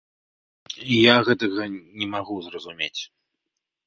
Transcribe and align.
Я 1.13 1.17
гэтага 1.27 1.67
не 1.99 2.07
магу 2.13 2.35
зразумець. 2.47 3.01